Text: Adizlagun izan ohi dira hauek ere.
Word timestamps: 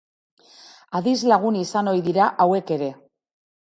Adizlagun 0.99 1.59
izan 1.61 1.91
ohi 1.93 2.03
dira 2.11 2.31
hauek 2.47 2.77
ere. 2.79 2.89